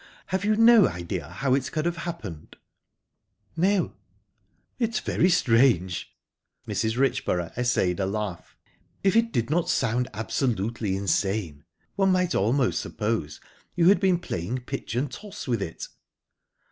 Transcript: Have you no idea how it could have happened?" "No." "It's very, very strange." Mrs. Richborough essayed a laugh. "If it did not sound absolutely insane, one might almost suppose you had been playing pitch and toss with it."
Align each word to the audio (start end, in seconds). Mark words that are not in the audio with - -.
Have 0.33 0.43
you 0.43 0.55
no 0.55 0.87
idea 0.87 1.29
how 1.29 1.53
it 1.53 1.71
could 1.71 1.85
have 1.85 1.97
happened?" 1.97 2.55
"No." 3.55 3.93
"It's 4.79 4.99
very, 4.99 5.17
very 5.17 5.29
strange." 5.29 6.11
Mrs. 6.67 6.97
Richborough 6.97 7.53
essayed 7.55 7.99
a 7.99 8.07
laugh. 8.07 8.57
"If 9.03 9.15
it 9.15 9.31
did 9.31 9.51
not 9.51 9.69
sound 9.69 10.09
absolutely 10.11 10.95
insane, 10.95 11.65
one 11.97 12.11
might 12.11 12.33
almost 12.33 12.81
suppose 12.81 13.39
you 13.75 13.89
had 13.89 13.99
been 13.99 14.17
playing 14.17 14.61
pitch 14.61 14.95
and 14.95 15.11
toss 15.11 15.47
with 15.47 15.61
it." 15.61 15.87